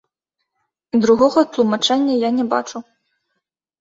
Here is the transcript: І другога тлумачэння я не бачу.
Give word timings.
І 0.93 1.01
другога 1.03 1.39
тлумачэння 1.57 2.15
я 2.19 2.29
не 2.39 2.45
бачу. 2.55 2.77